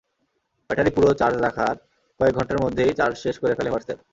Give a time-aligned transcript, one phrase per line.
[0.69, 1.75] Battery পুরো charge রাখার
[2.19, 3.99] কয়েক ঘণ্টার মধ্যেই চার্জ শেষ করে ফেলে হোয়াটসঅ্যাপ।